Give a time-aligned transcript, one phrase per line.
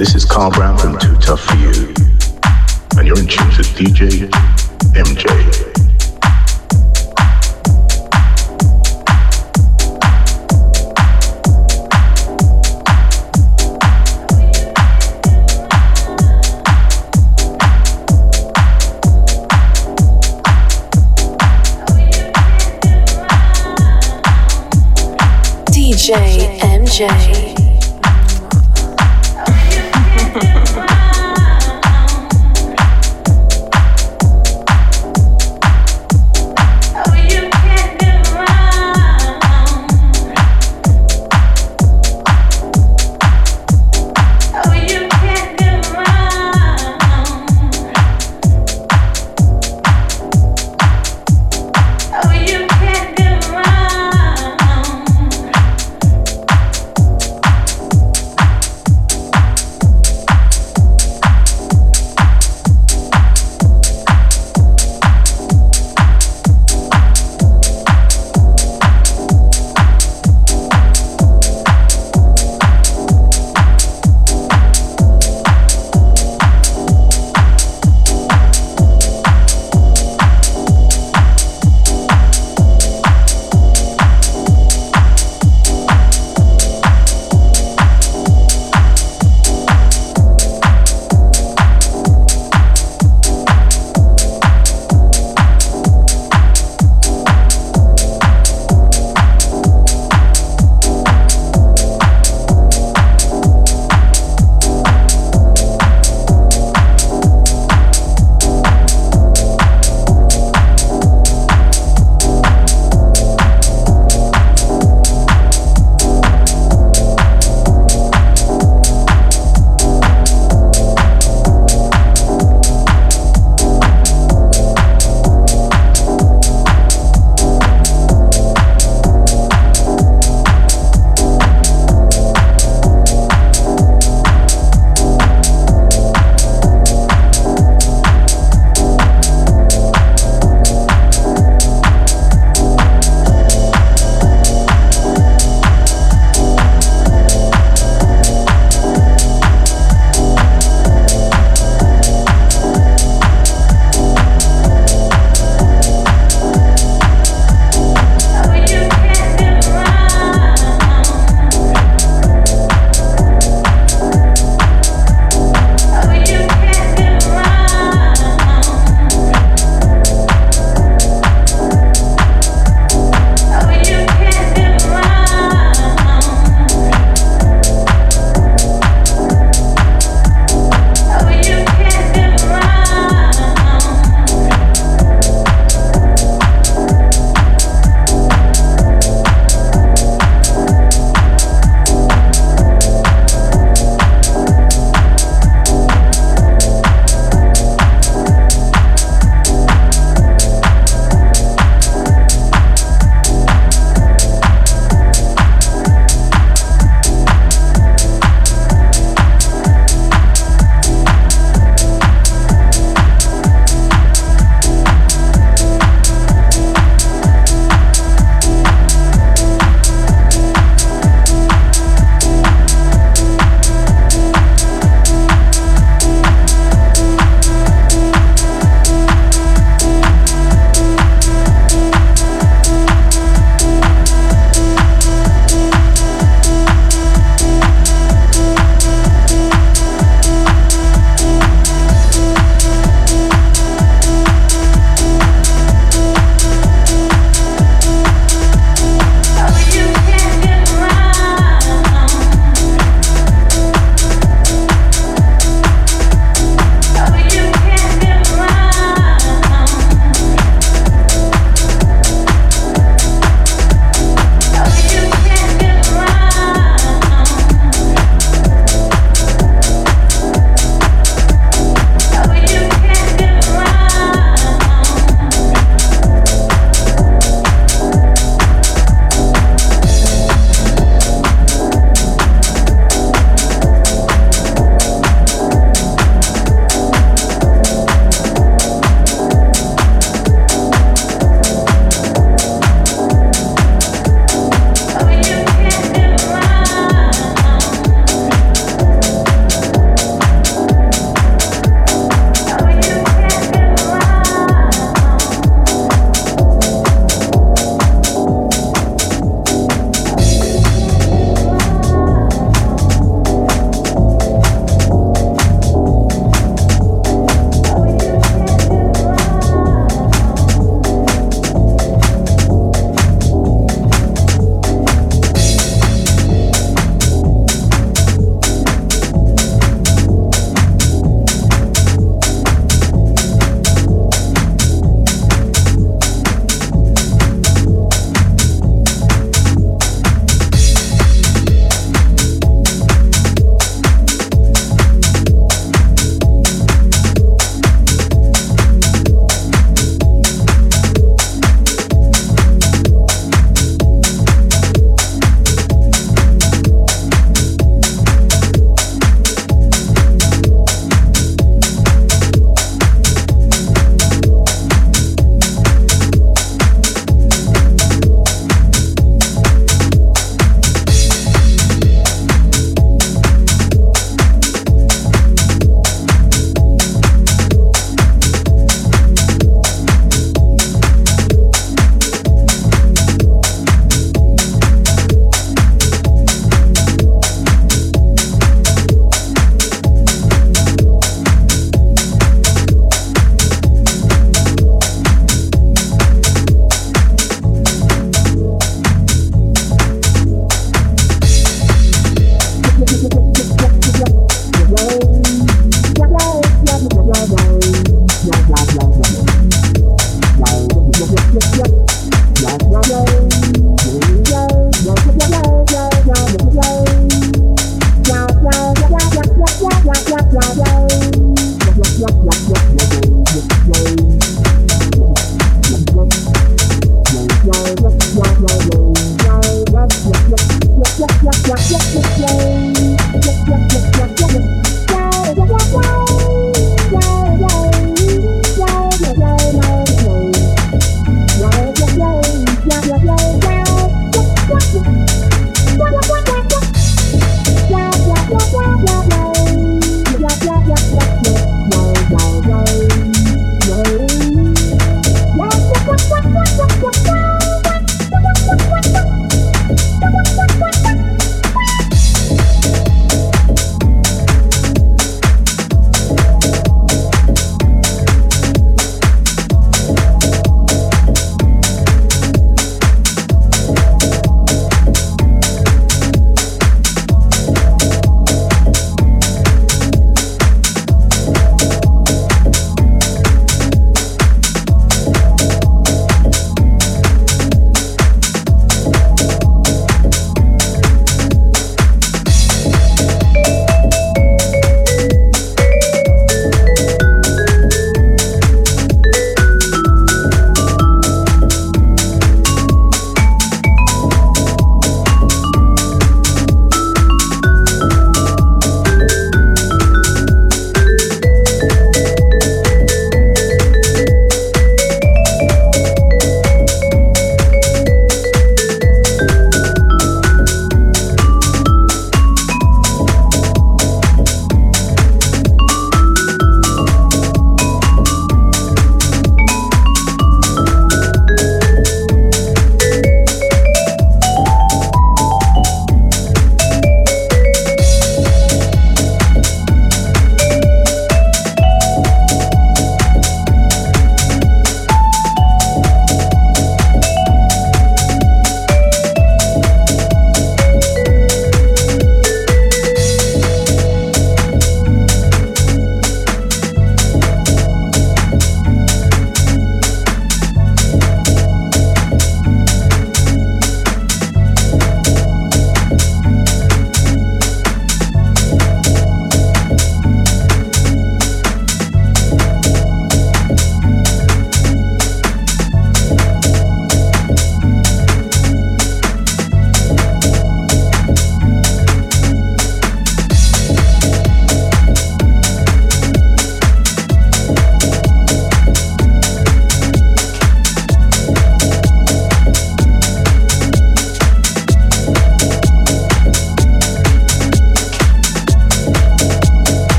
[0.00, 1.92] This is Carl Brown from Too Tough for You,
[2.96, 4.30] and you're in tune to DJ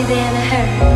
[0.00, 0.89] DJ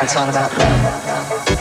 [0.00, 1.57] It's all about them.